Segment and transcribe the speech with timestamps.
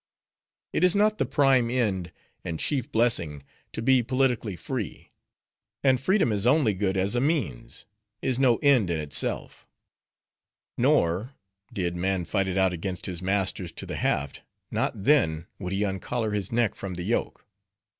[0.73, 2.11] "It is not the prime end,
[2.43, 5.11] and chief blessing, to be politically free.
[5.83, 7.85] And freedom is only good as a means;
[8.19, 9.67] is no end in itself
[10.75, 11.35] Nor,
[11.71, 14.41] did man fight it out against his masters to the haft,
[14.71, 17.45] not then, would he uncollar his neck from the yoke.